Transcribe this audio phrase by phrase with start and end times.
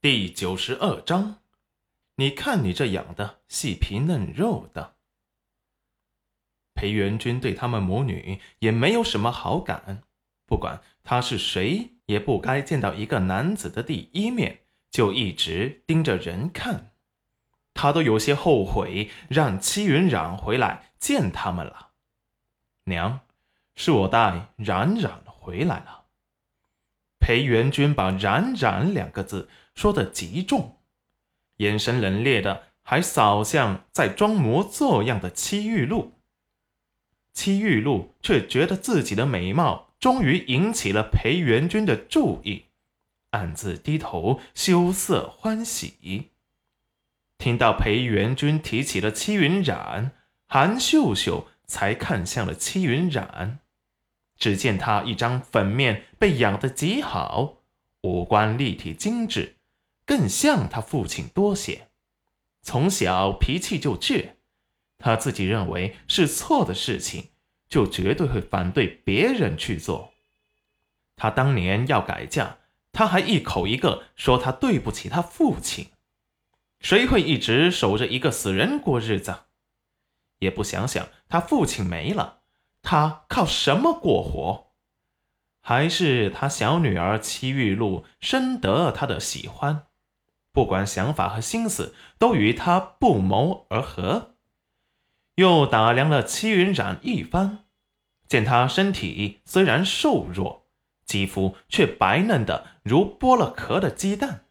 [0.00, 1.40] 第九十二章，
[2.14, 4.94] 你看你这养的细皮嫩肉的。
[6.72, 10.04] 裴元君对他们母女也没有什么好感，
[10.46, 16.92] 不管他是谁，也不该见到一个男子的第一面就一直盯着人看。
[17.74, 21.90] 他都有些后悔让戚云染回来见他们了。
[22.84, 23.22] 娘，
[23.74, 25.97] 是我带冉冉回来了。
[27.28, 30.78] 裴元君把“冉冉”两个字说得极重，
[31.58, 36.14] 眼神冷冽的，还扫向在装模作样的戚玉露。
[37.34, 42.64] 戚玉露却觉得自己的美貌终于引起了裴元君的注意，
[43.32, 46.30] 暗自低头羞涩欢喜。
[47.36, 50.12] 听到裴元君提起了戚云染，
[50.46, 53.60] 韩秀秀才看向了戚云染。
[54.38, 57.58] 只见他一张粉面被养得极好，
[58.02, 59.56] 五官立体精致，
[60.06, 61.88] 更像他父亲多些。
[62.62, 64.34] 从小脾气就倔，
[64.98, 67.30] 他自己认为是错的事情，
[67.68, 70.12] 就绝对会反对别人去做。
[71.16, 72.58] 他当年要改嫁，
[72.92, 75.88] 他还一口一个说他对不起他父亲。
[76.80, 79.34] 谁会一直守着一个死人过日子？
[80.38, 82.37] 也不想想他父亲没了。
[82.82, 84.68] 他靠什么过活？
[85.60, 89.86] 还是他小女儿戚玉露深得他的喜欢，
[90.50, 94.36] 不管想法和心思都与他不谋而合。
[95.34, 97.66] 又打量了戚云染一番，
[98.26, 100.66] 见他身体虽然瘦弱，
[101.04, 104.46] 肌肤却白嫩的如剥了壳的鸡蛋，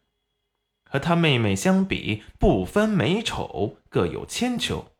[0.84, 4.92] 和他妹妹相比，不分美丑，各有千秋，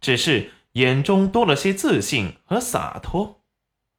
[0.00, 0.50] 只是。
[0.74, 3.42] 眼中多了些自信和洒脱，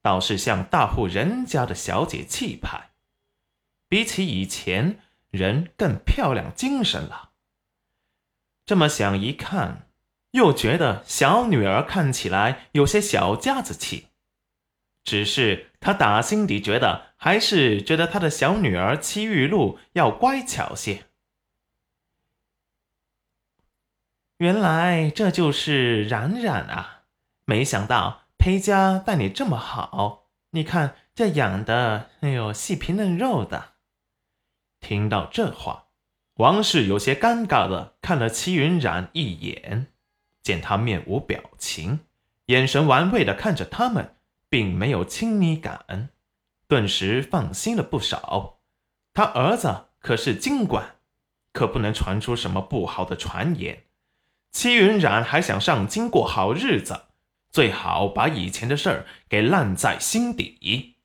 [0.02, 2.92] 倒是像大户人家的小姐气派，
[3.90, 7.32] 比起以前人更漂亮精神了。
[8.66, 9.90] 这么想一看，
[10.32, 14.08] 又觉得小女儿看起来有些小家子气，
[15.04, 21.06] 只是他打心底觉得，还是觉得他的小女儿戚玉露要乖巧些。
[24.40, 27.04] 原来这就是冉冉啊！
[27.46, 33.76] 没想到裴家待你这么好，你看这养的，哎呦，细皮嫩肉的。
[34.82, 35.86] 听到这话，
[36.36, 39.88] 王氏有些尴尬的看了戚云染一眼，
[40.44, 42.02] 见他面无表情，
[42.48, 44.16] 眼神玩味的看着他们，
[44.50, 46.10] 并没有亲昵感，
[46.68, 48.60] 顿时放心了不少。
[49.14, 50.98] 他儿子可是经管，
[51.54, 53.84] 可不能传出什么不好的传言。
[54.56, 57.08] 戚云染还想上京过好日子，
[57.52, 60.96] 最好把以前的事儿给烂在心底。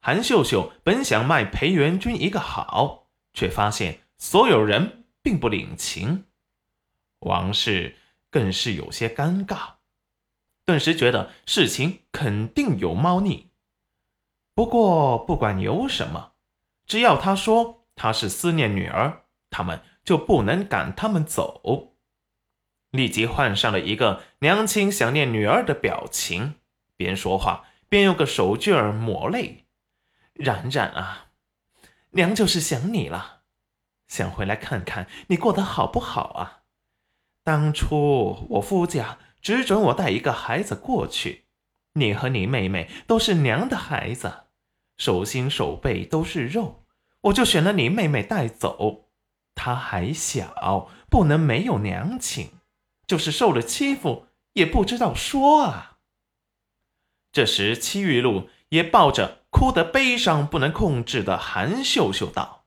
[0.00, 6.24] 韩秀秀本想卖裴元君一个好，却发现所有人并不领情，
[7.18, 7.98] 王氏
[8.30, 9.74] 更是有些尴尬，
[10.64, 13.50] 顿时觉得事情肯定有猫腻。
[14.54, 16.32] 不过不管有什么，
[16.86, 21.90] 只要他说他是思念女儿，他们就不能赶他们走。
[22.94, 26.54] 立即换上了一个娘亲想念女儿的表情，
[26.96, 29.64] 边说话边用个手绢儿抹泪。
[30.34, 31.26] 冉冉啊，
[32.10, 33.40] 娘就是想你了，
[34.06, 36.62] 想回来看看你过得好不好啊。
[37.42, 41.46] 当初我夫家只准我带一个孩子过去，
[41.94, 44.44] 你和你妹妹都是娘的孩子，
[44.96, 46.84] 手心手背都是肉，
[47.22, 49.08] 我就选了你妹妹带走。
[49.56, 52.52] 她还小，不能没有娘亲。
[53.14, 55.98] 就是受了欺负，也不知道说啊。
[57.30, 62.66] 这时，戚玉露也抱着哭得悲伤不能控制的韩秀秀道：“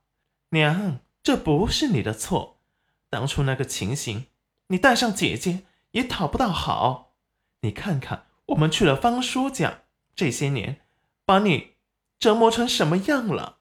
[0.51, 2.61] 娘，这不是你的错，
[3.09, 4.27] 当初那个情形，
[4.67, 7.17] 你带上姐姐也讨不到好。
[7.59, 9.81] 你看看，我们去了方叔家，
[10.15, 10.79] 这些年
[11.25, 11.73] 把你
[12.17, 13.57] 折磨成什么样了。”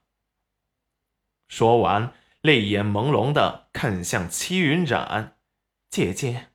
[1.51, 2.13] 说完，
[2.43, 5.37] 泪眼朦胧的看向戚云染，
[5.91, 6.51] 姐姐。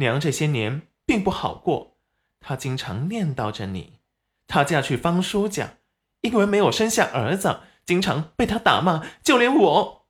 [0.00, 1.98] 娘这些年并不好过，
[2.40, 4.00] 她经常念叨着你。
[4.46, 5.74] 她嫁去方叔家，
[6.22, 10.06] 因为没有生下儿子，经常被他打骂，就连我……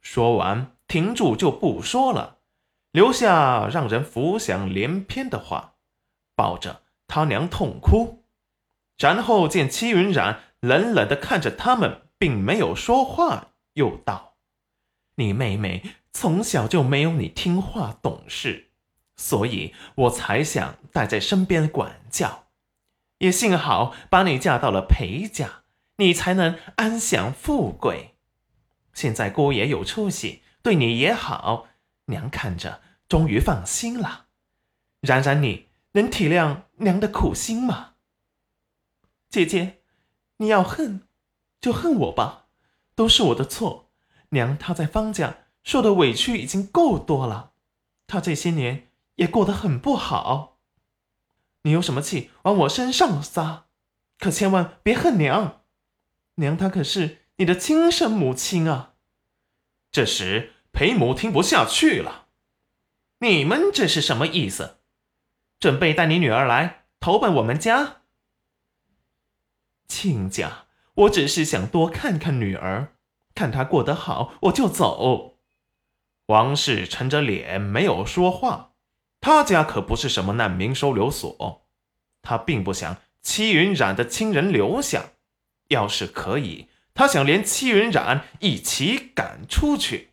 [0.00, 2.38] 说完停住就不说了，
[2.90, 5.76] 留下让人浮想联翩的话，
[6.34, 8.24] 抱着他娘痛哭。
[8.98, 14.38] 然后见戚云染冷冷的看着他们，并没有说话，又道
[15.14, 18.64] ：“你妹妹从小就没有你听话懂事。”
[19.18, 22.46] 所以我才想带在身边管教，
[23.18, 25.64] 也幸好把你嫁到了裴家，
[25.96, 28.14] 你才能安享富贵。
[28.94, 31.66] 现在姑爷有出息，对你也好，
[32.06, 34.26] 娘看着终于放心了。
[35.00, 37.94] 冉冉，你能体谅娘的苦心吗？
[39.28, 39.80] 姐姐，
[40.38, 41.02] 你要恨，
[41.60, 42.46] 就恨我吧，
[42.94, 43.90] 都是我的错。
[44.30, 47.52] 娘她在方家受的委屈已经够多了，
[48.06, 48.87] 她这些年
[49.18, 50.58] 也过得很不好。
[51.62, 53.66] 你有什么气往我身上撒，
[54.18, 55.62] 可千万别恨娘，
[56.36, 58.94] 娘她可是你的亲生母亲啊。
[59.92, 62.26] 这时裴母听不下去了，
[63.18, 64.78] 你们这是什么意思？
[65.58, 68.02] 准备带你女儿来投奔我们家？
[69.88, 72.94] 亲家，我只是想多看看女儿，
[73.34, 75.38] 看她过得好，我就走。
[76.26, 78.67] 王氏沉着脸没有说话。
[79.20, 81.66] 他家可不是什么难民收留所，
[82.22, 85.10] 他并不想戚云染的亲人留下。
[85.68, 90.07] 要是可以，他想连戚云染一起赶出去。